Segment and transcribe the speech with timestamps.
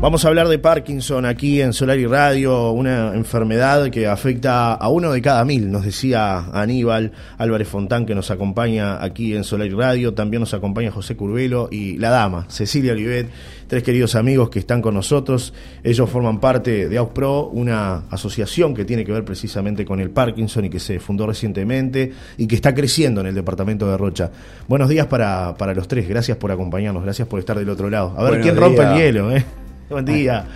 [0.00, 4.88] Vamos a hablar de Parkinson aquí en Solar y Radio, una enfermedad que afecta a
[4.88, 9.66] uno de cada mil, nos decía Aníbal Álvarez Fontán, que nos acompaña aquí en Solar
[9.66, 10.14] y Radio.
[10.14, 13.28] También nos acompaña José Curvelo y la dama, Cecilia Olivet,
[13.66, 15.52] tres queridos amigos que están con nosotros.
[15.84, 20.64] Ellos forman parte de AUSPRO, una asociación que tiene que ver precisamente con el Parkinson
[20.64, 24.30] y que se fundó recientemente y que está creciendo en el departamento de Rocha.
[24.66, 28.14] Buenos días para, para los tres, gracias por acompañarnos, gracias por estar del otro lado.
[28.16, 29.44] A ver quién rompe el hielo, ¿eh?
[29.90, 30.46] Buen día.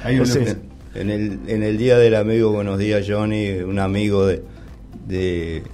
[0.94, 4.44] En el, en el Día del Amigo, buenos días, Johnny, un amigo de,
[5.08, 5.64] de,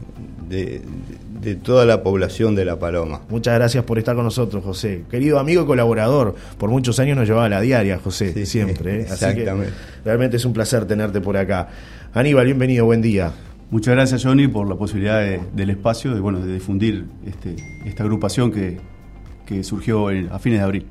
[0.49, 3.21] de, toda la población de La Paloma.
[3.29, 5.05] Muchas gracias por estar con nosotros, José.
[5.11, 9.01] Querido amigo y colaborador, por muchos años nos llevaba a la diaria, José, siempre.
[9.01, 9.03] ¿eh?
[9.03, 9.75] Exactamente.
[10.07, 11.69] realmente es un placer tenerte por acá.
[12.15, 13.31] Aníbal, bienvenido, buen día.
[13.71, 18.51] Muchas gracias, Johnny, por la posibilidad del espacio, de, bueno, de difundir este, esta agrupación
[18.51, 18.79] que,
[19.45, 20.87] que surgió a fines de abril.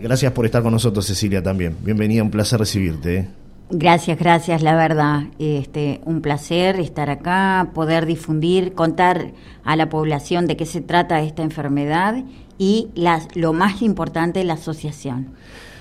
[0.00, 1.76] Gracias por estar con nosotros, Cecilia, también.
[1.82, 3.16] Bienvenida, un placer recibirte.
[3.16, 3.28] ¿eh?
[3.70, 5.24] Gracias, gracias, la verdad.
[5.38, 11.22] Este, un placer estar acá, poder difundir, contar a la población de qué se trata
[11.22, 12.24] esta enfermedad
[12.58, 15.28] y las, lo más importante, la asociación.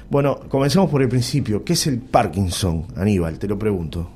[0.09, 1.63] Bueno, comencemos por el principio.
[1.63, 3.39] ¿Qué es el Parkinson, Aníbal?
[3.39, 4.09] Te lo pregunto.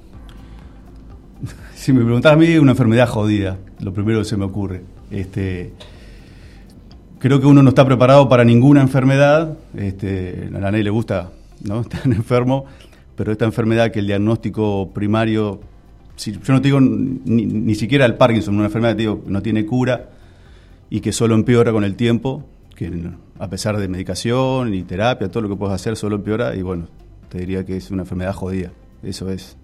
[1.75, 4.81] Si me preguntas a mí, una enfermedad jodida, lo primero que se me ocurre.
[5.11, 5.73] Este,
[7.23, 9.57] creo que uno no está preparado para ninguna enfermedad.
[9.77, 11.79] Este, a nadie le gusta ¿no?
[11.81, 12.65] estar enfermo,
[13.15, 15.61] pero esta enfermedad que el diagnóstico primario,
[16.17, 20.09] yo no te digo ni, siquiera el Parkinson, una enfermedad que no tiene cura
[20.89, 22.43] y que solo empeora con el tiempo,
[22.75, 22.91] que
[23.39, 26.87] a pesar de medicación y terapia, todo lo que puedes hacer solo empeora y bueno,
[27.29, 28.71] te diría que es una enfermedad jodida.
[29.01, 29.55] Eso es.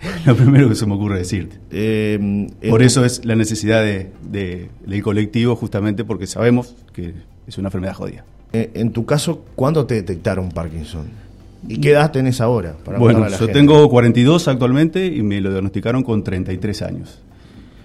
[0.26, 1.58] Lo primero que se me ocurre decirte.
[1.70, 7.14] Eh, Por eso es la necesidad de, del colectivo, justamente porque sabemos que
[7.46, 8.24] es una enfermedad jodida.
[8.52, 11.06] Eh, en tu caso, ¿cuándo te detectaron Parkinson?
[11.68, 12.76] ¿Y qué edad tenés ahora?
[12.98, 17.20] bueno, yo tengo 42 actualmente y me lo diagnosticaron con 33 años.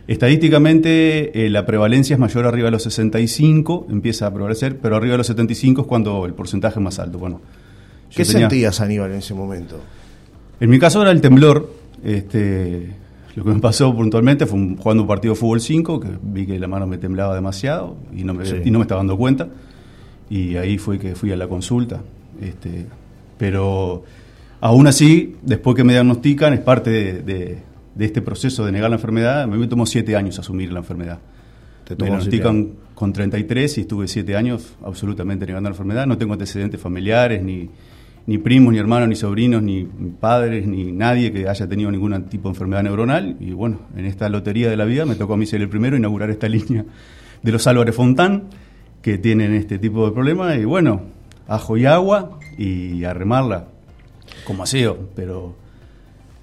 [0.07, 5.13] Estadísticamente, eh, la prevalencia es mayor arriba de los 65, empieza a prevalecer, pero arriba
[5.13, 7.17] de los 75 es cuando el porcentaje es más alto.
[7.17, 7.41] Bueno,
[8.15, 9.79] ¿Qué sentías, Aníbal, en ese momento?
[10.59, 11.69] En mi caso era el temblor,
[12.05, 12.93] este,
[13.35, 16.59] lo que me pasó puntualmente fue jugando un partido de fútbol 5, que vi que
[16.59, 19.49] la mano me temblaba demasiado y no me, y no me estaba dando cuenta.
[20.29, 22.01] Y ahí fue que fui a la consulta.
[22.39, 22.85] Este,
[23.37, 24.03] pero
[24.61, 27.57] aún así, después que me diagnostican, es parte de,
[27.99, 29.41] este proceso de negar la enfermedad.
[29.41, 31.19] A mí me tomó siete años asumir la enfermedad.
[31.89, 36.05] me diagnostican con 33 y estuve siete años absolutamente negando la enfermedad.
[36.05, 37.69] No tengo antecedentes familiares ni
[38.27, 39.83] ni primos, ni hermanos, ni sobrinos, ni
[40.19, 43.37] padres, ni nadie que haya tenido ningún tipo de enfermedad neuronal.
[43.39, 45.95] Y bueno, en esta lotería de la vida me tocó a mí ser el primero
[45.95, 46.85] inaugurar esta línea
[47.43, 48.45] de los Álvarez Fontán,
[49.01, 50.57] que tienen este tipo de problemas.
[50.57, 51.01] Y bueno,
[51.47, 53.67] ajo y agua y a remarla
[54.45, 55.09] como aseo.
[55.15, 55.55] Pero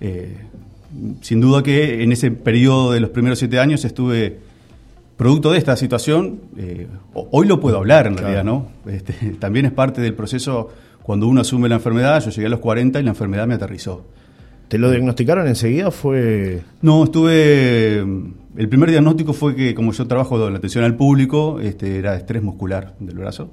[0.00, 0.36] eh,
[1.20, 4.38] sin duda que en ese periodo de los primeros siete años estuve
[5.16, 8.68] producto de esta situación, eh, hoy lo puedo hablar en realidad, ¿no?
[8.86, 10.70] Este, también es parte del proceso
[11.02, 14.04] cuando uno asume la enfermedad, yo llegué a los 40 y la enfermedad me aterrizó.
[14.68, 16.62] ¿Te lo diagnosticaron enseguida o fue...?
[16.80, 17.98] No, estuve...
[18.56, 22.16] El primer diagnóstico fue que como yo trabajo en la atención al público, este, era
[22.16, 23.50] estrés muscular del brazo.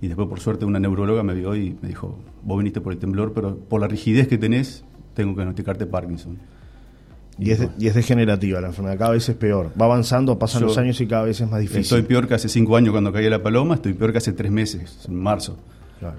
[0.00, 2.98] Y después, por suerte, una neuróloga me vio y me dijo, vos viniste por el
[2.98, 6.38] temblor, pero por la rigidez que tenés, tengo que diagnosticarte Parkinson.
[7.38, 9.70] Y es, y es, degenerativa la enfermedad, cada vez es peor.
[9.80, 11.82] Va avanzando, pasan los años y cada vez es más difícil.
[11.82, 14.50] Estoy peor que hace cinco años cuando caí la paloma, estoy peor que hace tres
[14.50, 15.58] meses, en marzo.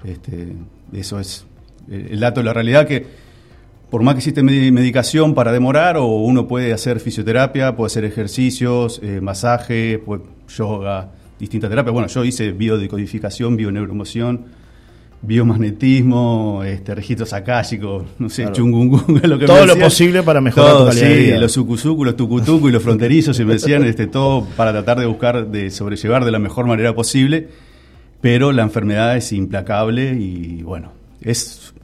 [0.04, 0.52] Este,
[0.92, 1.46] eso es
[1.90, 3.04] el dato de la realidad que
[3.92, 8.98] por más que existe medicación para demorar, o uno puede hacer fisioterapia, puede hacer ejercicios,
[9.02, 10.02] eh, masaje,
[10.56, 11.92] yoga, distintas terapias.
[11.92, 14.46] Bueno, yo hice biodecodificación, bioneuromoción,
[15.20, 18.64] biomagnetismo, este, registros akáshicos, no sé, claro.
[19.24, 22.82] lo que Todo lo posible para mejorar todo, sí, los sucuzucu, los tucutucu y los
[22.82, 26.66] fronterizos, y me decían este, todo para tratar de buscar, de sobrellevar de la mejor
[26.66, 27.48] manera posible
[28.22, 31.74] pero la enfermedad es implacable y bueno, es,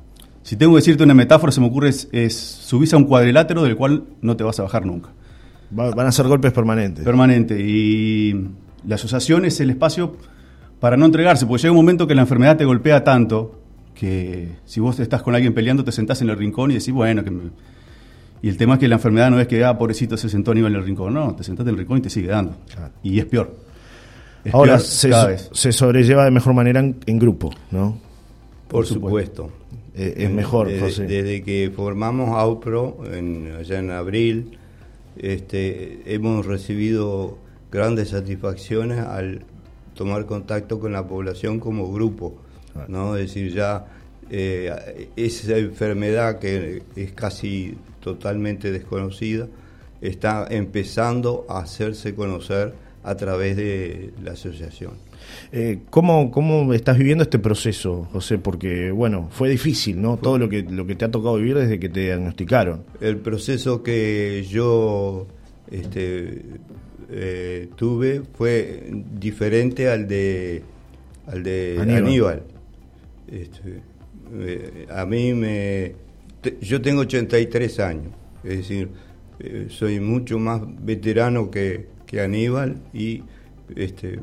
[0.43, 3.65] si tengo que decirte una metáfora, se me ocurre, es, es subirse a un cuadrilátero
[3.65, 5.11] del cual no te vas a bajar nunca.
[5.71, 7.05] van a ser golpes permanentes.
[7.05, 7.61] Permanente.
[7.61, 8.51] Y
[8.87, 10.17] la asociación es el espacio
[10.79, 13.61] para no entregarse, porque llega un momento que la enfermedad te golpea tanto
[13.95, 17.25] que si vos estás con alguien peleando, te sentás en el rincón y decís, bueno,
[17.25, 17.33] que
[18.43, 20.73] Y el tema es que la enfermedad no es que, ah, pobrecito, se sentó nivel
[20.73, 21.15] en el rincón.
[21.15, 22.57] No, te sentás en el rincón y te sigue dando.
[23.03, 23.68] Y es peor.
[24.53, 27.99] Ahora se, sobrelleva de mejor manera en, grupo, ¿no?
[28.69, 29.51] Por, supuesto.
[29.95, 34.59] Eh, es mejor, desde, Desde que formamos AUPRO, en, allá en abril,
[35.17, 37.39] este, hemos recibido
[37.71, 39.43] grandes satisfacciones al
[39.95, 42.37] tomar contacto con la población como grupo,
[42.87, 43.17] ¿no?
[43.17, 43.87] Es decir, ya
[44.31, 49.49] eh, esa enfermedad que es casi totalmente desconocida
[50.01, 54.93] está empezando a hacerse conocer a través de la asociación.
[55.53, 58.39] Eh, ¿cómo, ¿Cómo estás viviendo este proceso, José?
[58.39, 60.17] Porque, bueno, fue difícil, ¿no?
[60.17, 62.85] Todo lo que, lo que te ha tocado vivir desde que te diagnosticaron.
[63.01, 65.27] El proceso que yo
[65.71, 66.43] este,
[67.11, 70.63] eh, tuve fue diferente al de,
[71.27, 72.43] al de Aníbal.
[73.31, 73.83] Este,
[74.35, 75.95] eh, a mí me...
[76.61, 78.13] yo tengo 83 años,
[78.43, 78.89] es decir,
[79.69, 83.23] soy mucho más veterano que, que Aníbal y
[83.77, 84.19] este,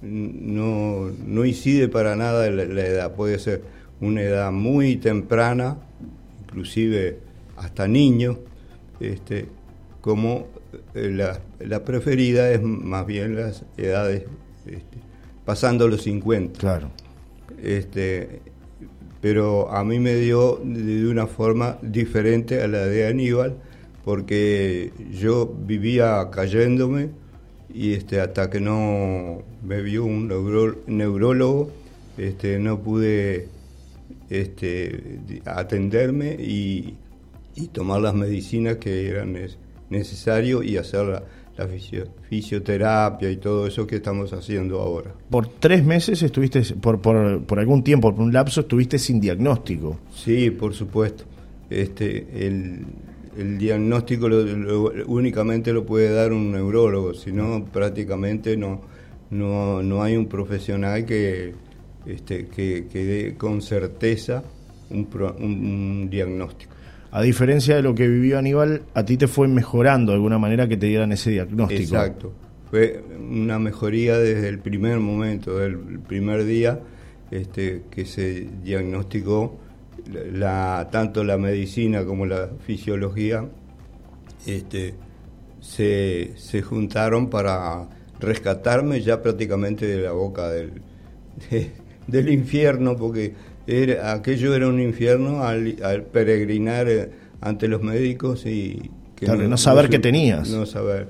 [0.00, 3.62] no, no incide para nada la, edad, puede ser
[4.00, 5.78] una edad muy temprana,
[6.44, 7.18] inclusive
[7.56, 8.38] hasta niño,
[9.00, 9.46] este,
[10.00, 10.46] como
[10.94, 14.22] eh, la, la, preferida es más bien las edades
[14.64, 14.98] este,
[15.44, 16.60] pasando los 50.
[16.60, 16.92] Claro.
[17.60, 18.40] Este,
[19.20, 23.56] pero a mí me dio de una forma diferente a la de Aníbal,
[24.04, 27.10] porque yo vivía cayéndome
[27.72, 30.28] y este, hasta que no me vio un
[30.86, 31.70] neurólogo,
[32.16, 33.48] este, no pude
[34.30, 36.94] este, atenderme y,
[37.72, 39.36] tomar las medicinas que eran
[39.90, 41.22] necesarias y hacer la,
[42.28, 45.12] fisioterapia y todo eso que estamos haciendo ahora.
[45.28, 49.98] Por tres meses estuviste, por, por, por, algún tiempo, por un lapso, estuviste sin diagnóstico.
[50.14, 51.24] Sí, por supuesto.
[51.68, 52.86] Este, el,
[53.38, 54.26] el diagnóstico
[55.06, 58.82] únicamente lo puede dar un neurólogo, sino prácticamente no,
[59.30, 61.54] no, hay un profesional que,
[62.04, 64.42] este, que, dé con certeza
[64.90, 66.72] un, diagnóstico.
[67.12, 70.68] A diferencia de lo que vivió Aníbal, a ti te fue mejorando de alguna manera
[70.68, 71.94] que te dieran ese diagnóstico.
[71.94, 72.32] Exacto.
[72.70, 76.80] Fue una mejoría desde el primer momento, del primer día
[77.30, 79.58] este, que se diagnosticó
[80.08, 83.44] la, tanto la medicina como la fisiología
[84.46, 84.94] este,
[85.60, 87.88] se, se juntaron para
[88.20, 90.82] rescatarme ya prácticamente de la boca del,
[92.06, 93.34] del infierno, porque
[93.66, 95.76] era, aquello era un infierno al,
[96.12, 98.90] peregrinar eh, ante los médicos y...
[99.14, 100.48] Que no, saber qué tenías.
[100.48, 101.08] No saber.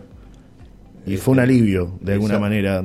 [1.04, 2.82] Y fue un alivio, de alguna manera,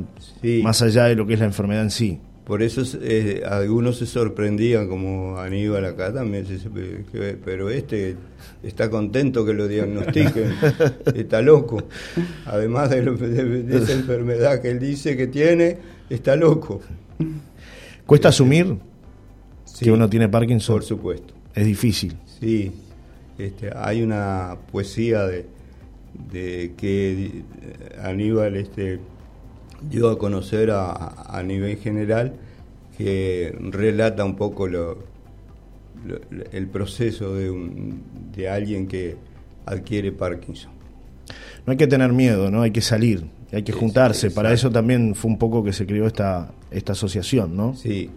[0.61, 2.19] más allá de lo que es la enfermedad en sí.
[2.45, 6.45] Por eso eh, algunos se sorprendían, como Aníbal acá también,
[7.45, 8.17] pero este
[8.61, 10.53] está contento que lo diagnostiquen,
[11.15, 11.83] está loco.
[12.45, 15.77] Además de, esa enfermedad que él dice que tiene,
[16.09, 16.81] está loco.
[18.05, 18.75] ¿Cuesta asumir
[19.79, 20.75] que uno tiene Parkinson?
[20.75, 21.33] Por supuesto.
[21.55, 22.13] Es difícil.
[22.41, 22.73] Sí,
[23.37, 25.45] este, hay una poesía de,
[26.29, 27.43] de que
[28.01, 28.57] Aníbal...
[28.57, 28.99] Este,
[29.89, 32.33] dio a conocer a, nivel general
[32.97, 34.97] que relata un poco lo,
[36.51, 38.03] el proceso de, un,
[38.35, 39.15] de alguien que
[39.65, 40.71] adquiere Parkinson.
[41.65, 42.61] No hay que tener miedo, ¿no?
[42.61, 44.31] Hay que salir, hay que juntarse.
[44.31, 47.75] Para eso también fue un poco que se creó esta, esta asociación, ¿no?
[47.75, 48.09] Sí.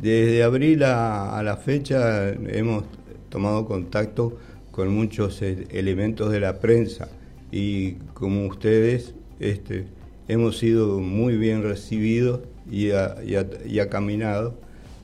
[0.00, 2.84] Desde abril a, a la fecha hemos
[3.28, 4.36] tomado contacto
[4.72, 7.08] con muchos eh, elementos de la prensa
[7.52, 9.84] y como ustedes, este,
[10.28, 12.40] hemos sido muy bien recibidos
[12.70, 14.54] y ha, caminado.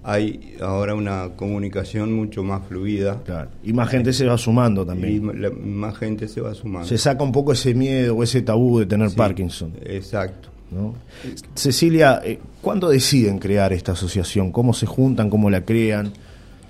[0.04, 3.22] Hay ahora una comunicación mucho más fluida.
[3.62, 5.16] Y más gente se va sumando también.
[5.16, 6.88] Y más gente se va sumando.
[6.88, 9.72] Se saca un poco ese miedo o ese tabú de tener Parkinson.
[9.84, 10.48] Exacto.
[11.54, 14.52] Cecilia, eh, ¿cuándo deciden crear esta asociación?
[14.52, 15.30] ¿Cómo se juntan?
[15.30, 16.12] ¿Cómo la crean?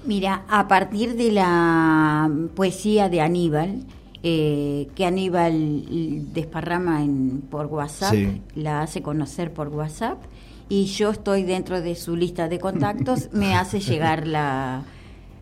[0.07, 3.83] Mira, a partir de la poesía de Aníbal,
[4.23, 8.15] eh, que Aníbal desparrama en, por WhatsApp,
[8.55, 10.19] la hace conocer por WhatsApp
[10.69, 14.83] y yo estoy dentro de su lista de contactos, me hace llegar la,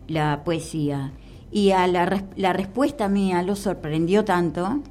[0.07, 1.11] la poesía.
[1.51, 4.81] Y a la, la respuesta mía lo sorprendió tanto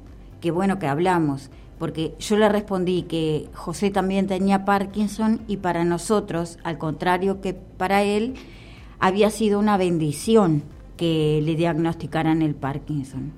[0.41, 5.83] que bueno que hablamos, porque yo le respondí que José también tenía Parkinson y para
[5.85, 8.35] nosotros, al contrario que para él,
[8.99, 10.63] había sido una bendición
[10.97, 13.31] que le diagnosticaran el Parkinson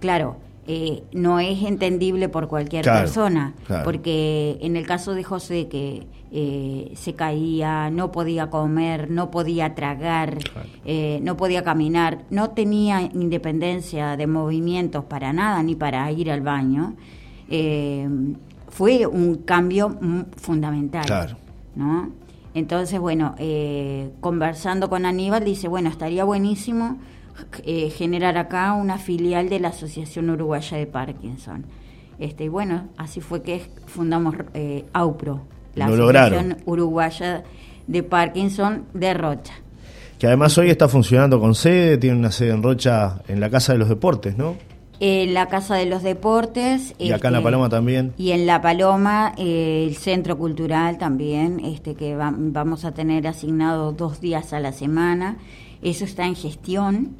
[0.00, 0.36] claro,
[0.68, 6.90] eh, no es entendible por cualquier persona, porque en el caso de José que eh,
[6.96, 10.38] se caía, no podía comer, no podía tragar,
[10.84, 16.40] eh, no podía caminar, no tenía independencia de movimientos para nada, ni para ir al
[16.40, 16.96] baño,
[18.68, 19.96] fue un cambio
[20.36, 21.36] fundamental.
[21.76, 22.10] ¿no?
[22.54, 23.36] Entonces, bueno,
[24.18, 26.98] conversando con Aníbal, dice, bueno, estaría buenísimo
[27.64, 31.64] eh, generar acá una filial de la Asociación Uruguaya de Parkinson.
[32.18, 35.42] Este, y bueno, así fue que fundamos eh, AUPRO,
[35.74, 37.44] la Asociación Uruguaya
[37.86, 39.54] de Parkinson de Rocha.
[40.18, 43.72] Que además hoy está funcionando con sede, tiene una sede en Rocha en la Casa
[43.74, 44.56] de los Deportes, ¿no?
[44.98, 46.94] En la Casa de los Deportes.
[46.98, 48.14] Y acá en La este, Paloma también.
[48.16, 53.92] Y en La Paloma, eh, el Centro Cultural también, este que vamos a tener asignado
[53.92, 55.36] dos días a la semana.
[55.82, 57.16] Eso está en gestión.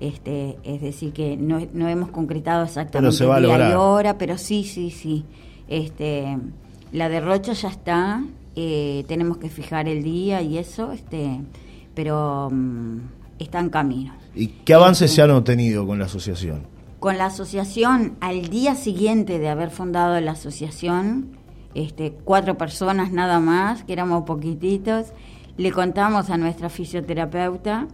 [0.00, 4.64] Este, es decir, que no, no hemos concretado exactamente el día y hora, pero sí,
[4.64, 5.24] sí, sí.
[5.68, 6.38] Este,
[6.92, 8.22] la de Rocha ya está,
[8.54, 11.40] eh, tenemos que fijar el día y eso, este,
[11.94, 12.98] pero mm,
[13.38, 14.14] está en camino.
[14.34, 16.62] ¿Y qué avances se han obtenido con la asociación?
[17.00, 21.38] Con la asociación, al día siguiente de haber fundado la asociación,
[21.74, 25.12] este, cuatro personas nada más, que éramos poquititos,
[25.56, 27.86] le contamos a nuestra fisioterapeuta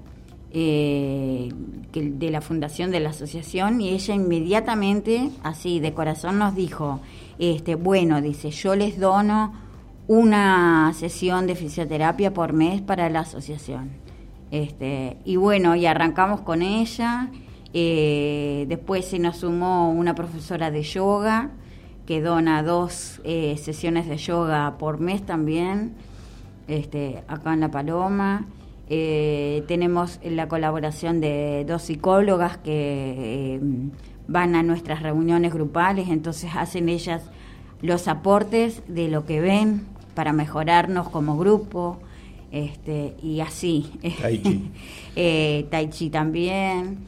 [0.53, 1.51] eh,
[1.93, 7.01] de la fundación de la asociación y ella inmediatamente, así de corazón, nos dijo,
[7.39, 9.53] este, bueno, dice, yo les dono
[10.09, 13.91] una sesión de fisioterapia por mes para la asociación.
[14.51, 17.31] Este, y bueno, y arrancamos con ella
[17.77, 21.51] eh, después se nos sumó una profesora de yoga
[22.07, 25.95] que dona dos eh, sesiones de yoga por mes también,
[26.69, 28.47] este, acá en La Paloma.
[28.89, 33.59] Eh, tenemos la colaboración de dos psicólogas que
[34.29, 37.23] van a nuestras reuniones grupales, entonces hacen ellas
[37.83, 41.99] los aportes de lo que ven para mejorarnos como grupo
[42.55, 43.91] este, y así.
[44.21, 44.71] Tai Chi.
[45.17, 46.99] eh, tai Chi también.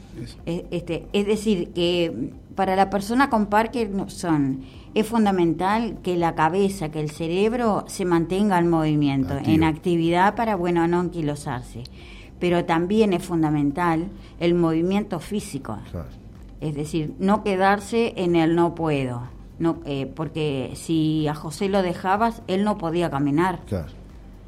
[0.45, 4.61] Este, es decir, que para la persona con Parkinson
[4.93, 10.55] es fundamental que la cabeza, que el cerebro se mantenga en movimiento, en actividad para,
[10.55, 11.83] bueno, no anquilosarse.
[12.39, 15.77] Pero también es fundamental el movimiento físico.
[16.59, 19.21] Es decir, no quedarse en el no puedo.
[19.59, 23.61] No, eh, porque si a José lo dejabas, él no podía caminar.
[23.65, 23.96] Claro.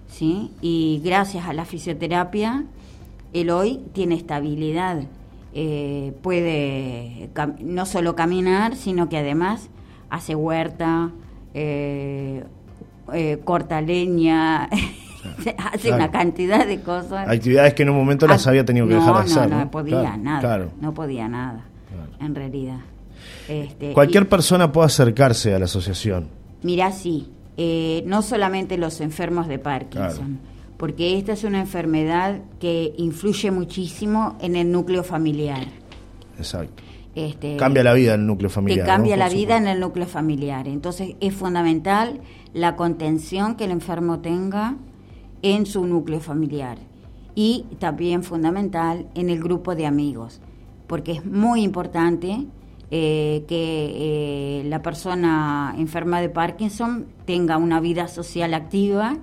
[0.10, 0.52] ¿Sí?
[0.62, 2.66] Y gracias a la fisioterapia,
[3.34, 5.04] él hoy tiene estabilidad.
[5.54, 9.70] Eh, puede no solo caminar, sino que además
[10.10, 11.12] hace huerta,
[11.54, 12.44] eh,
[13.14, 14.70] eh, corta leña,
[15.74, 17.28] hace una cantidad de cosas.
[17.28, 19.50] Actividades que en un momento las ah, había tenido que dejar de hacer.
[19.50, 20.68] No, no, podía nada.
[20.80, 21.66] No podía nada,
[22.20, 22.80] en realidad.
[23.48, 26.30] Este, Cualquier persona puede acercarse a la asociación.
[26.62, 27.32] Mira, sí.
[27.62, 30.40] Eh, no solamente los enfermos de Parkinson,
[30.78, 35.68] porque esta es una enfermedad que influye muchísimo en el núcleo familiar.
[36.38, 36.82] Exacto.
[37.16, 38.86] Este, cambia la vida en el núcleo familiar.
[38.86, 40.70] Que cambia la vida en el núcleo familiar.
[40.70, 42.22] Entonces es fundamental
[42.54, 44.78] la contención que el enfermo tenga
[45.42, 46.78] en su núcleo familiar
[47.36, 50.40] y también fundamental en el grupo de amigos,
[50.88, 52.46] porque es muy importante
[52.92, 59.18] eh, que eh, la persona enferma de Parkinson tenga una vida social activa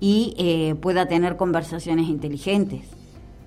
[0.00, 2.82] y eh, pueda tener conversaciones inteligentes.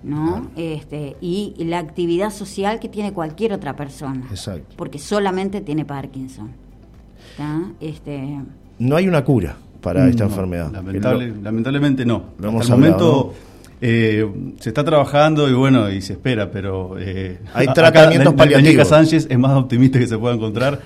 [0.03, 0.51] ¿no?
[0.55, 4.27] Este, y la actividad social que tiene cualquier otra persona.
[4.29, 4.75] Exacto.
[4.77, 6.51] Porque solamente tiene Parkinson.
[7.79, 8.39] Este,
[8.79, 10.71] no hay una cura para esta enfermedad.
[10.71, 12.25] lamentablemente no.
[12.37, 13.33] Hasta el momento
[13.81, 14.27] eh,
[14.59, 18.87] se está trabajando y bueno, y se espera, pero eh, hay tratamientos acá, paliativos.
[18.87, 20.79] Sánchez es más optimista que se pueda encontrar.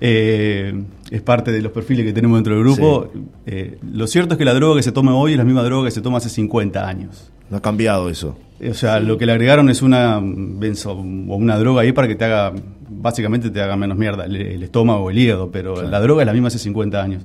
[0.00, 3.10] Eh, es parte de los perfiles que tenemos dentro del grupo.
[3.46, 5.86] Eh, lo cierto es que la droga que se toma hoy es la misma droga
[5.86, 7.30] que se toma hace 50 años.
[7.48, 8.36] No ha cambiado eso.
[8.68, 12.16] O sea, lo que le agregaron es una benzo, o una droga ahí para que
[12.16, 12.52] te haga,
[12.88, 16.32] básicamente te haga menos mierda el, estómago o el hígado, pero la droga es la
[16.32, 17.24] misma hace 50 años.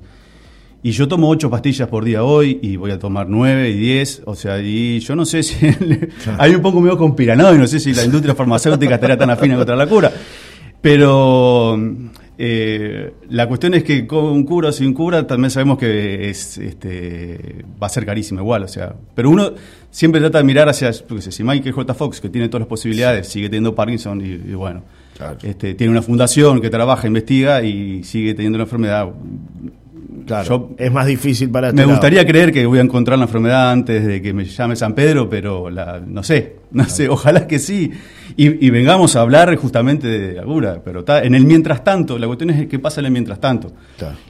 [0.83, 4.23] Y yo tomo ocho pastillas por día hoy y voy a tomar nueve y diez.
[4.25, 5.55] O sea, y yo no sé si.
[6.39, 9.55] hay un poco medio conspiranoico y no sé si la industria farmacéutica estaría tan afina
[9.55, 10.11] contra la cura.
[10.81, 11.77] Pero
[12.43, 17.63] eh, la cuestión es que con cura o sin cura también sabemos que es, este,
[17.81, 18.63] va a ser carísimo igual.
[18.63, 19.53] O sea, pero uno
[19.91, 20.91] siempre trata de mirar hacia.
[20.91, 21.93] si Michael J.
[21.93, 24.81] Fox, que tiene todas las posibilidades, sigue teniendo Parkinson y, bueno.
[25.43, 29.07] Este, tiene una fundación que trabaja, investiga y sigue teniendo la enfermedad
[30.25, 33.71] Claro, es más difícil para este Me gustaría creer que voy a encontrar la enfermedad
[33.71, 37.59] antes de que me llame San Pedro, pero la, no sé, no sé, ojalá que
[37.59, 37.91] sí.
[38.37, 42.27] Y, vengamos a hablar justamente de la cura, pero está, en el mientras tanto, la
[42.27, 43.73] cuestión es qué pasa en el mientras tanto.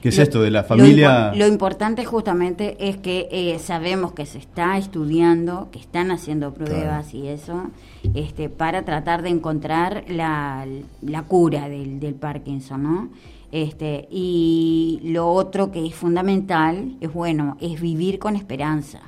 [0.02, 1.32] ¿Qué es esto de la familia?
[1.36, 7.14] Lo, importante justamente es que eh, sabemos que se está estudiando, que están haciendo pruebas
[7.14, 7.70] y eso,
[8.16, 10.66] este, para tratar de encontrar la,
[11.04, 13.10] la cura del, del Parkinson, ¿no?
[13.52, 19.02] Este, y lo otro que es fundamental es, bueno, es vivir con esperanza.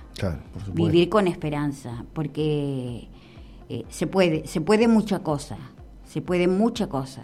[0.74, 3.08] vivir con esperanza, porque
[3.70, 5.58] eh, se puede, se puede mucha cosa,
[6.06, 7.22] se puede mucha cosa.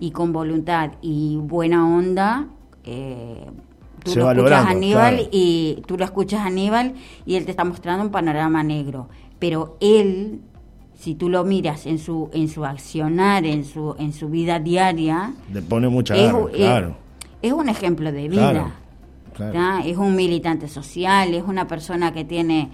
[0.00, 2.48] Y con voluntad y buena onda,
[2.84, 3.46] eh,
[4.02, 6.94] tú lo escuchas a Aníbal y tú lo escuchas a Aníbal
[7.24, 9.08] y él te está mostrando un panorama negro.
[9.38, 10.40] pero él,
[10.96, 15.34] si tú lo miras en su en su accionar, en su en su vida diaria,
[15.52, 16.96] le pone mucha es, claro.
[17.42, 18.74] Es, un ejemplo de vida.
[19.84, 22.70] Es un militante social, es una persona que tiene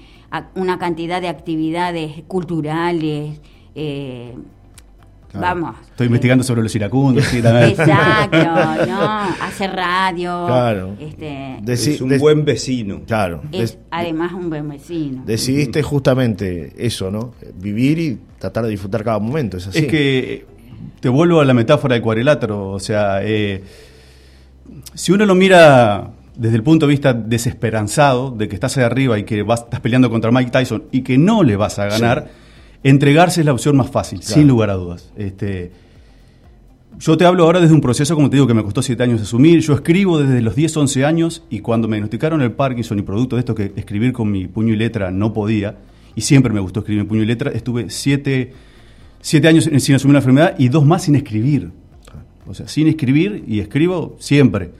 [0.55, 3.41] una cantidad de actividades culturales.
[3.75, 4.37] Eh,
[5.35, 5.77] Vamos.
[5.91, 7.33] Estoy investigando sobre los iracundos.
[7.33, 8.37] Exacto,
[8.87, 9.01] ¿no?
[9.01, 10.47] Hace radio.
[10.47, 10.97] Claro.
[11.01, 13.03] Este, es un buen vecino.
[13.07, 13.43] Claro.
[13.51, 15.23] Es además un buen vecino.
[15.25, 17.35] Decidiste justamente eso, ¿no?
[17.55, 19.57] Vivir y tratar de disfrutar cada momento.
[19.57, 19.79] Es así.
[19.79, 20.47] Es que
[21.01, 22.71] te vuelvo a la metáfora del cuadrilátero.
[22.71, 23.63] O sea, eh,
[24.95, 29.19] si uno lo mira desde el punto de vista desesperanzado de que estás ahí arriba
[29.19, 32.31] y que vas, estás peleando contra Mike Tyson y que no le vas a ganar,
[32.83, 35.11] entregarse es la opción más fácil, sin lugar a dudas.
[35.17, 35.73] Este,
[36.99, 39.21] yo te hablo ahora desde un proceso, como te digo, que me costó siete años
[39.21, 39.61] asumir.
[39.61, 43.37] Yo escribo desde los 10, 11 años y cuando me diagnosticaron el Parkinson y producto
[43.37, 45.77] de esto que escribir con mi puño y letra no podía,
[46.15, 48.53] y siempre me gustó escribir en puño y letra, estuve siete,
[49.21, 51.71] siete años sin asumir una enfermedad y dos más sin escribir.
[52.47, 54.71] O sea, sin escribir y escribo siempre.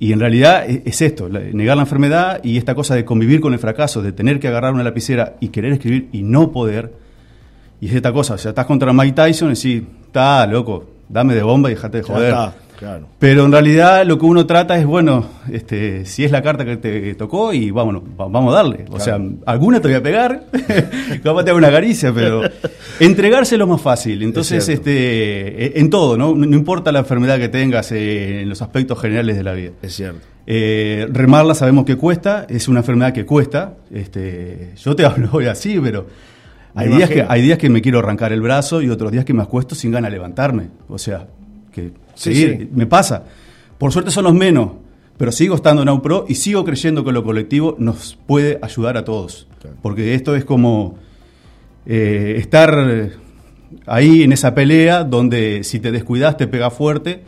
[0.00, 3.52] Y en realidad e, es esto, negar la enfermedad y esta cosa de convivir con
[3.52, 6.92] el fracaso, de tener que agarrar una lapicera y querer escribir y no poder.
[7.80, 11.34] Y es esta cosa, o sea, estás contra Mike Tyson y sí, está loco, dame
[11.34, 12.34] de bomba y déjate de joder.
[13.18, 16.76] Pero en realidad lo que uno trata es, bueno, este, si es la carta que
[16.76, 18.84] te tocó y vámonos, vamos a darle.
[18.90, 20.44] O sea, alguna te voy a pegar,
[21.22, 22.42] capaz te hago una caricia, pero
[23.00, 24.22] entregarse es lo más fácil.
[24.22, 26.34] Entonces, este, e, en todo, ¿no?
[26.34, 29.72] No importa la enfermedad que tengas eh, en los aspectos generales de la vida.
[29.82, 30.20] Es cierto.
[30.46, 33.74] Eh, remarla sabemos que cuesta, es una enfermedad que cuesta.
[33.92, 36.06] Este, yo te hablo hoy así, pero
[36.74, 39.34] hay días, que, hay días que me quiero arrancar el brazo y otros días que
[39.34, 40.68] me acuesto sin ganas de levantarme.
[40.88, 41.26] O sea,
[41.72, 43.24] que sí, me pasa.
[43.78, 44.70] Por suerte son los menos,
[45.16, 49.04] pero sigo estando en AUPRO y sigo creyendo que lo colectivo nos puede ayudar a
[49.04, 49.48] todos.
[49.82, 50.98] Porque esto es como
[51.86, 53.10] eh, estar
[53.86, 57.22] ahí en esa pelea donde si te descuidas te pega fuerte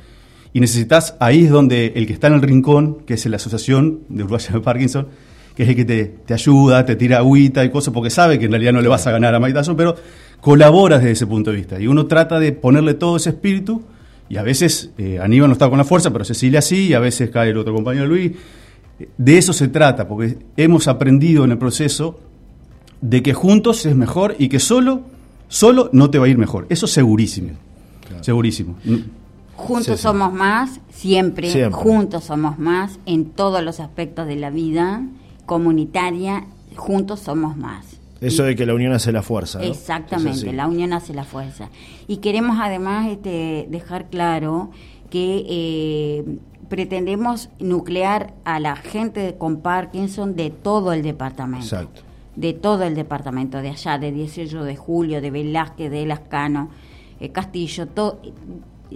[0.52, 4.00] y necesitas, ahí es donde el que está en el rincón, que es la Asociación
[4.08, 5.08] de Uruguaya de Parkinson,
[5.60, 8.52] que es el que te, ayuda, te tira agüita y cosas, porque sabe que en
[8.52, 9.94] realidad no le vas a ganar a Mike pero
[10.40, 11.78] colaboras desde ese punto de vista.
[11.78, 13.82] Y uno trata de ponerle todo ese espíritu
[14.30, 16.98] y a veces eh, Aníbal no está con la fuerza, pero Cecilia sí, y a
[16.98, 18.32] veces cae el otro compañero Luis.
[19.18, 22.18] De eso se trata, porque hemos aprendido en el proceso
[23.02, 25.02] de que juntos es mejor y que solo,
[25.48, 26.68] solo no te va a ir mejor.
[26.70, 27.50] Eso segurísimo.
[28.22, 28.76] Segurísimo.
[29.56, 35.02] Juntos somos más, siempre, juntos somos más en todos los aspectos de la vida
[35.46, 38.00] comunitaria, juntos somos más.
[38.20, 39.62] Eso de que la unión hace la fuerza.
[39.62, 41.70] Exactamente, la unión hace la fuerza.
[42.06, 44.70] Y queremos además este, dejar claro
[45.08, 46.24] que eh,
[46.68, 51.64] pretendemos nuclear a la gente con Parkinson de todo el departamento.
[51.64, 52.02] Exacto.
[52.36, 56.70] De todo el departamento, de allá, de 18 de julio, de Velázquez, de Lascano,
[57.20, 58.20] eh, Castillo, todo.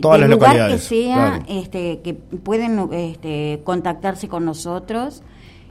[0.00, 5.22] Todas las lugar que sea, este, que pueden este, contactarse con nosotros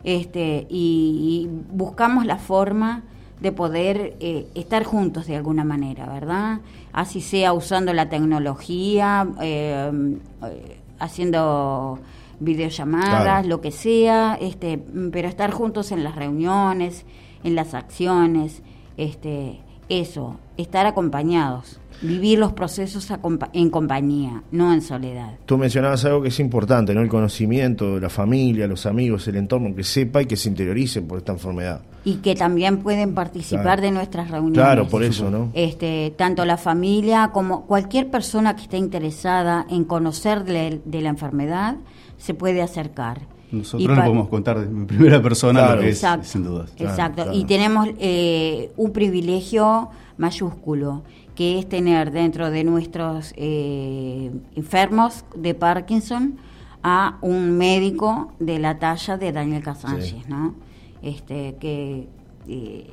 [0.03, 3.03] este, y buscamos la forma
[3.39, 6.61] de poder eh, estar juntos de alguna manera, ¿verdad?
[6.93, 11.99] Así sea usando la tecnología, eh, eh, haciendo
[12.39, 14.77] videollamadas, lo que sea, este,
[15.11, 17.05] pero estar juntos en las reuniones,
[17.43, 18.63] en las acciones,
[18.95, 23.07] este, eso, estar acompañados vivir los procesos
[23.53, 25.31] en compañía, no en soledad.
[25.45, 27.01] Tú mencionabas algo que es importante, ¿no?
[27.01, 31.01] El conocimiento de la familia, los amigos, el entorno, que sepa y que se interiorice
[31.01, 31.81] por esta enfermedad.
[32.05, 34.59] Y que también pueden participar de nuestras reuniones.
[34.59, 35.49] Claro, por eso, ¿no?
[35.53, 41.77] Este, tanto la familia como cualquier persona que esté interesada en conocer de, la enfermedad
[42.17, 43.21] se puede acercar.
[43.51, 46.65] Nosotros le podemos contar de primera persona lo que es, sin duda.
[46.77, 51.03] Exacto, y tenemos eh, un privilegio mayúsculo
[51.35, 56.37] que es tener dentro de nuestros eh, enfermos de Parkinson
[56.83, 60.55] a un médico de la talla de Daniel Casánchez, ¿no?
[61.01, 62.07] Este, que,
[62.47, 62.87] eh,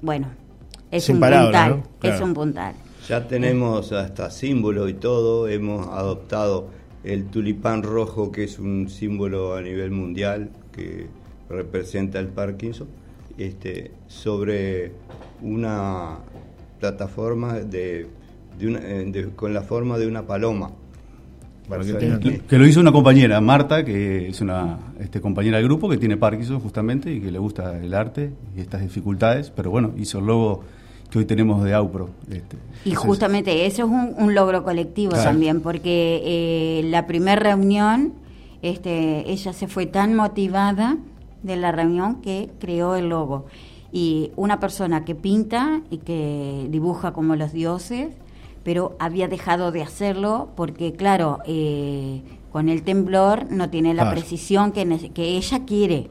[0.00, 0.28] bueno,
[0.90, 2.74] es un puntal, es un puntal.
[3.08, 6.68] Ya tenemos hasta símbolo y todo, hemos adoptado
[7.02, 11.08] el tulipán rojo, que es un símbolo a nivel mundial que
[11.48, 12.88] representa el Parkinson,
[13.38, 14.92] este, sobre
[15.42, 16.18] una
[16.80, 18.08] plataforma de,
[18.58, 20.72] eh, con la forma de una paloma.
[22.48, 26.16] que, lo hizo una compañera, Marta, que es una este, compañera del grupo que tiene
[26.16, 30.26] Parkinson justamente y que le gusta el arte y estas dificultades, pero bueno, hizo el
[30.26, 30.64] logo
[31.10, 32.10] que hoy tenemos de AUPRO.
[32.30, 38.14] Este, y justamente eso es un, logro colectivo también, porque eh, la primera reunión,
[38.62, 40.96] este, ella se fue tan motivada
[41.42, 43.46] de la reunión que creó el logo
[43.92, 48.08] y una persona que pinta y que dibuja como los dioses,
[48.62, 52.22] pero había dejado de hacerlo porque, claro, eh,
[52.52, 56.10] con el temblor no tiene la precisión que, que ella quiere.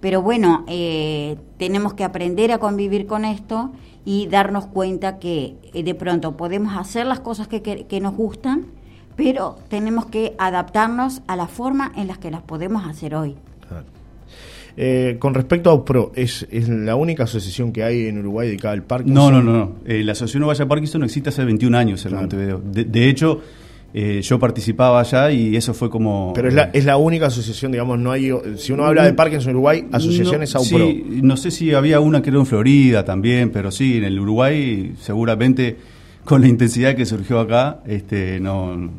[0.00, 3.72] Pero bueno, eh, tenemos que aprender a convivir con esto
[4.04, 8.66] y darnos cuenta que eh, de pronto podemos hacer las cosas que, que, nos gustan,
[9.16, 13.36] pero tenemos que adaptarnos a la forma en las que las podemos hacer hoy.
[14.76, 18.74] Eh, con respecto a UPRO, ¿es, ¿es la única asociación que hay en Uruguay dedicada
[18.74, 19.14] al Parkinson?
[19.32, 19.76] No, no, no.
[19.86, 22.60] la Asociación Uruguaya Parkinson existe hace 21 años en Montevideo.
[22.62, 23.40] de hecho,
[23.98, 26.32] eh, yo participaba allá y eso fue como...
[26.34, 28.30] Pero es la, es la única asociación, digamos, no hay...
[28.56, 30.86] Si uno habla de Parkinson en Uruguay, asociaciones no, AUPRO.
[30.86, 34.20] Sí, no sé si había una que era en Florida también, pero sí, en el
[34.20, 35.78] Uruguay seguramente
[36.26, 38.90] con la intensidad que surgió acá, este no,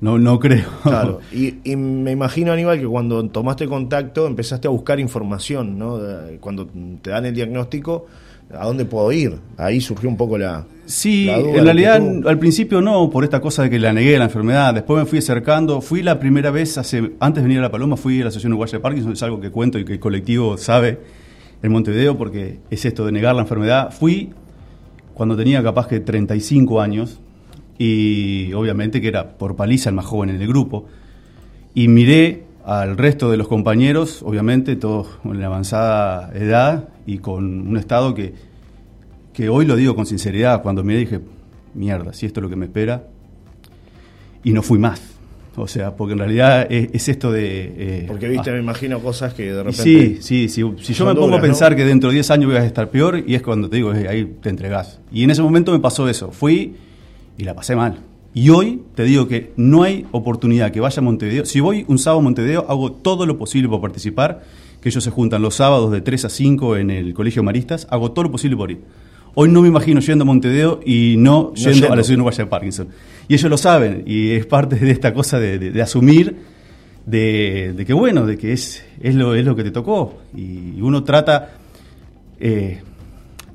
[0.00, 0.66] no, no creo.
[0.82, 5.98] Claro, y, me imagino, Aníbal, que cuando tomaste contacto empezaste a buscar información, ¿no?
[6.40, 6.68] Cuando
[7.02, 8.06] te dan el diagnóstico,
[8.52, 9.38] ¿a dónde puedo ir?
[9.56, 13.68] Ahí surgió un poco la, Sí, en realidad al principio no, por esta cosa de
[13.68, 14.72] que la negué la enfermedad.
[14.72, 15.82] Después me fui acercando.
[15.82, 18.52] Fui la primera vez, hace antes de venir a La Paloma, fui a la Asociación
[18.52, 19.12] Uruguaya de Parkinson.
[19.12, 20.98] Es algo que cuento y que el colectivo sabe
[21.62, 23.92] en Montevideo porque es esto de negar la enfermedad.
[23.92, 24.30] Fui
[25.12, 27.20] cuando tenía capaz que 35 años
[27.78, 30.86] y obviamente que era por paliza el más joven en el grupo.
[31.74, 37.68] Y miré al resto de los compañeros, obviamente todos en la avanzada edad y con
[37.68, 38.48] un estado que
[39.38, 41.20] que hoy lo digo con sinceridad, cuando me dije,
[41.72, 43.04] mierda, si esto es lo que me espera,
[44.42, 45.00] y no fui más.
[45.54, 47.72] O sea, porque en realidad es, esto de...
[47.76, 48.54] Eh, porque viste, ah.
[48.54, 49.80] me imagino cosas que de repente...
[49.84, 50.64] Sí, sí, sí.
[50.80, 53.22] Si yo me pongo a pensar que dentro de 10 años voy a estar peor,
[53.24, 54.98] y es cuando te digo, ahí te entregás.
[55.12, 56.32] Y en ese momento me pasó eso.
[56.32, 56.74] Fui
[57.38, 58.00] y la pasé mal.
[58.34, 61.46] Y hoy te digo que no hay oportunidad que vaya a Montevideo.
[61.46, 64.42] Si voy un sábado a Montevideo, hago todo lo posible por participar,
[64.82, 68.12] que ellos se juntan los sábados de 3 a 5 en el Colegio Maristas, hago
[68.12, 68.80] todo lo posible por ir.
[69.34, 72.88] Hoy no me imagino yendo a Montevideo y no, yendo, a la ciudad de Parkinson.
[73.28, 76.36] Y ellos lo saben, y es parte de esta cosa de, asumir
[77.06, 80.18] de, que, bueno, de que es, es, lo, es lo que te tocó.
[80.34, 81.52] Y uno trata
[82.40, 82.82] eh,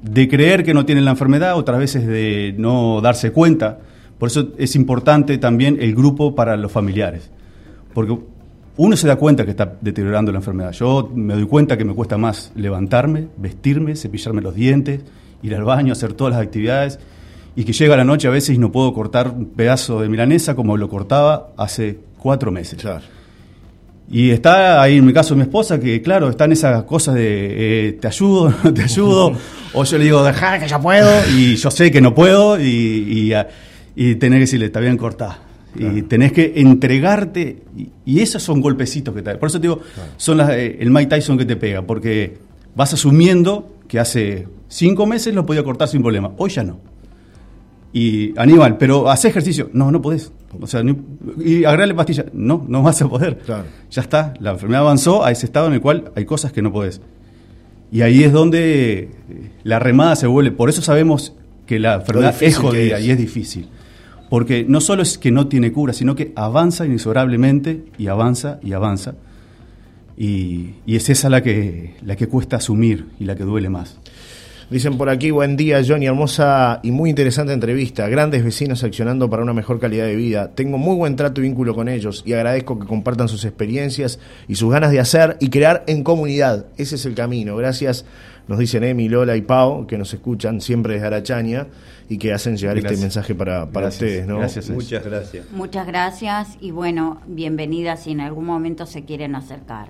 [0.04, 3.80] de creer que no tiene la enfermedad, otras veces de no darse cuenta.
[4.20, 7.32] Por eso es importante también el grupo para los familiares.
[7.94, 8.18] Porque
[8.76, 10.72] uno se da cuenta que está deteriorando la enfermedad.
[10.74, 15.02] Yo me doy cuenta que me cuesta más levantarme, vestirme, cepillarme los dientes,
[15.42, 17.00] ir al baño, hacer todas las actividades,
[17.56, 20.56] y que llega la noche a veces y no puedo cortar un pedazo de milanesa
[20.56, 22.84] como lo cortaba hace cuatro meses.
[24.10, 27.94] Y está ahí en mi caso mi esposa, que claro, están esas cosas de eh,
[27.94, 29.34] te ayudo, no te ayudo,
[29.74, 33.34] o yo le digo, dejar que ya puedo, y yo sé que no puedo, y,
[33.96, 35.40] y, tener que decirle, está bien cortá.
[35.76, 37.64] Y tenés que entregarte,
[38.06, 39.82] y, esos son golpecitos que te Por eso te digo,
[40.18, 42.38] son las, eh, el Mike Tyson que te pega, porque
[42.76, 46.93] vas asumiendo que hace cinco meses lo podía cortar sin problema, hoy ya no.
[47.94, 50.32] Y Aníbal, pero hace ejercicio, no, no podés.
[50.60, 50.82] O sea,
[51.40, 53.40] y agregarle pastillas, no, no vas a poder.
[53.48, 56.72] Ya está, la enfermedad avanzó a ese estado en el cual hay cosas que no
[56.72, 57.02] podés.
[57.92, 59.10] Y ahí es donde eh,
[59.64, 60.52] la remada se vuelve.
[60.52, 61.34] Por eso sabemos
[61.68, 63.70] que la enfermedad es jodida y es difícil.
[64.32, 68.74] Porque no solo es que no tiene cura, sino que avanza inexorablemente y avanza y
[68.74, 69.14] avanza.
[70.18, 74.00] Y, es esa la que, la que cuesta asumir y la que duele más.
[74.74, 78.08] Dicen por aquí, buen día Johnny, hermosa y muy interesante entrevista.
[78.08, 80.50] Grandes vecinos accionando para una mejor calidad de vida.
[80.56, 84.56] Tengo muy buen trato y vínculo con ellos y agradezco que compartan sus experiencias y
[84.56, 86.66] sus ganas de hacer y crear en comunidad.
[86.76, 87.56] Ese es el camino.
[87.56, 88.04] Gracias,
[88.48, 91.68] nos dicen Emi, Lola y Pau, que nos escuchan siempre desde Arachaña
[92.10, 94.26] y que hacen llegar este mensaje para, para ustedes.
[94.26, 94.40] ¿no?
[94.40, 95.46] Gracias, muchas gracias.
[95.52, 99.90] Muchas gracias y bueno, bienvenidas si en algún momento se quieren acercar.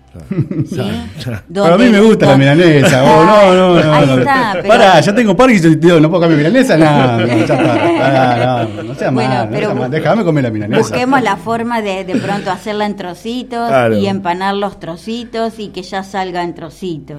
[1.54, 3.04] Para mí me gusta la milanesa.
[3.04, 3.92] Oh, no, no, no.
[3.92, 6.76] Ahí está, Pará, ya tengo Parkinson y no puedo comer milanesa.
[6.76, 8.68] No, no, ya está.
[8.74, 10.80] no, no sea bueno, mal, Déjame comer la milanesa.
[10.80, 15.82] Busquemos la forma de de pronto hacerla en trocitos y empanar los trocitos y que
[15.82, 17.16] ya salga en trocitos.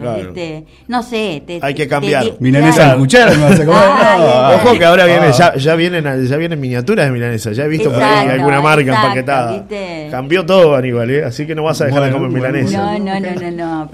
[0.88, 1.44] No sé.
[1.46, 2.26] Te, Hay que cambiar.
[2.40, 4.62] milanesa en cuchara, no vas a comer.
[4.62, 7.52] Ojo que ahora viene, ya, ya, vienen, ya vienen miniaturas de milanesa.
[7.54, 9.66] Ya he visto por ahí alguna marca empaquetada.
[10.10, 11.24] Cambió todo, Aníbal, ¿eh?
[11.24, 12.81] así que no vas a dejar de comer milanesa.
[12.82, 13.90] No, no, no, no, no.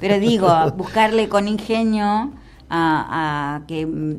[0.00, 2.32] Pero digo, buscarle con ingenio
[2.68, 4.14] a, que mm,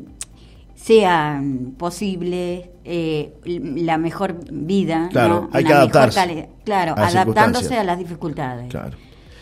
[0.74, 1.42] sea
[1.78, 5.08] posible eh, la mejor vida.
[5.10, 6.48] Claro, hay que adaptarse.
[6.64, 8.68] Claro, adaptándose a las dificultades.
[8.68, 8.96] Claro.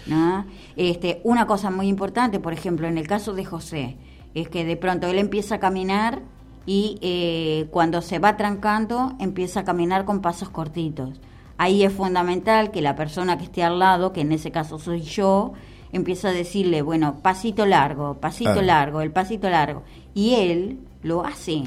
[0.07, 0.45] ¿no?
[0.77, 3.97] Este, una cosa muy importante, por ejemplo, en el caso de José,
[4.35, 6.23] es que de pronto él empieza a caminar
[6.67, 11.21] y eh, cuando se va trancando empieza a caminar con pasos cortitos.
[11.63, 15.03] Ahí es fundamental que la persona que esté al lado, que en ese caso soy
[15.03, 15.53] yo,
[15.93, 19.83] empiece a decirle, bueno, pasito largo, pasito largo, el pasito largo.
[20.15, 21.65] Y él lo hace.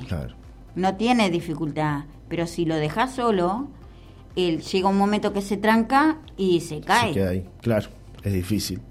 [0.73, 2.05] No tiene dificultad.
[2.27, 3.67] Pero si lo deja solo,
[4.35, 7.09] él llega un momento que se tranca y se cae.
[7.09, 7.89] Se queda ahí, claro,
[8.23, 8.81] es difícil.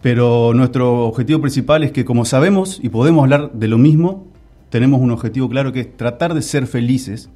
[0.00, 4.26] pero nuestro objetivo principal es que como sabemos y podemos hablar de lo mismo,
[4.70, 7.28] tenemos un objetivo claro que es tratar de ser felices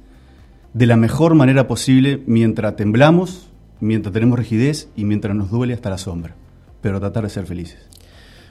[0.73, 5.91] de la mejor manera posible mientras temblamos, mientras tenemos rigidez y mientras nos duele hasta
[5.91, 6.35] la sombra,
[6.81, 7.87] pero tratar de ser felices.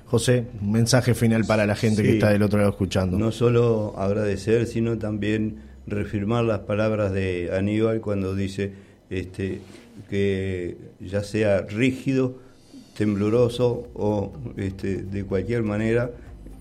[0.06, 3.18] José, un mensaje final para la gente que está del otro lado escuchando.
[3.18, 8.72] No solo agradecer, sino también refirmar las palabras de Aníbal cuando dice
[9.10, 9.60] este,
[10.08, 12.36] que ya sea rígido,
[12.96, 16.10] tembloroso o este, de cualquier manera,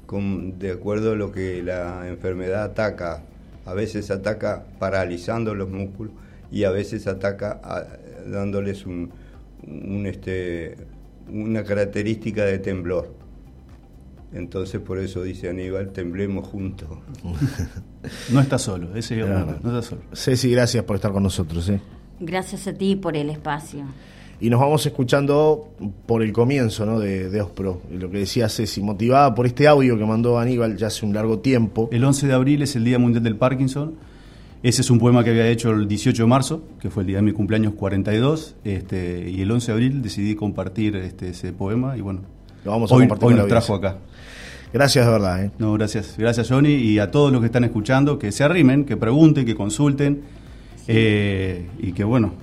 [0.05, 3.23] con, de acuerdo a lo que la enfermedad ataca.
[3.65, 6.13] A veces ataca paralizando los músculos
[6.51, 7.61] y a veces ataca
[8.25, 9.11] dándoles un,
[10.05, 10.75] este,
[11.31, 13.20] una característica de temblor.
[14.33, 16.87] Entonces por eso dice Aníbal, temblemos juntos.
[18.31, 20.01] no está solo, ese es no está solo.
[20.13, 21.67] Ceci, gracias por estar con nosotros.
[21.69, 21.81] ¿eh?
[22.19, 23.83] Gracias a ti por el espacio.
[24.39, 25.69] Y nos vamos escuchando
[26.07, 26.99] por el comienzo ¿no?
[26.99, 30.87] de, de Ospro, lo que decía Ceci, motivada por este audio que mandó Aníbal ya
[30.87, 31.89] hace un largo tiempo.
[31.91, 33.95] El 11 de abril es el Día Mundial del Parkinson.
[34.63, 37.17] Ese es un poema que había hecho el 18 de marzo, que fue el día
[37.17, 41.97] de mi cumpleaños 42, este, y el 11 de abril decidí compartir este, ese poema
[41.97, 42.21] y bueno,
[42.63, 43.97] lo vamos a hoy, compartir hoy nos trajo acá.
[44.73, 45.43] Gracias de verdad.
[45.43, 45.51] ¿eh?
[45.57, 46.15] No, gracias.
[46.17, 46.73] Gracias, Johnny.
[46.73, 50.23] Y a todos los que están escuchando, que se arrimen, que pregunten, que consulten.
[50.87, 52.33] Eh, y que bueno.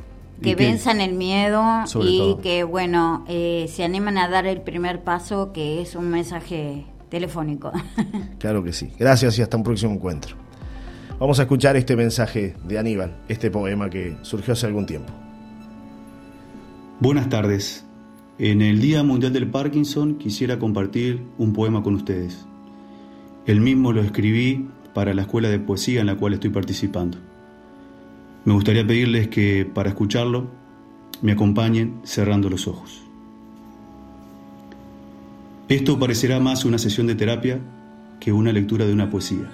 [0.43, 1.65] Que, venzan el miedo
[2.01, 6.85] y que bueno, eh, se animan a dar el primer paso, que es un mensaje
[7.09, 7.73] telefónico.
[8.39, 8.93] claro que sí.
[8.99, 10.37] Gracias y hasta un próximo encuentro.
[11.19, 15.13] Vamos a escuchar este mensaje de Aníbal, este poema que surgió hace algún tiempo.
[17.01, 17.88] Buenas tardes.
[18.39, 22.47] En el Día Mundial del Parkinson quisiera compartir un poema con ustedes.
[23.47, 27.19] El mismo lo escribí para la escuela de poesía en la cual estoy participando.
[28.45, 30.47] Me gustaría pedirles que para escucharlo
[31.21, 33.03] me acompañen cerrando los ojos.
[35.69, 37.59] Esto parecerá más una sesión de terapia
[38.21, 39.51] que una lectura de una poesía.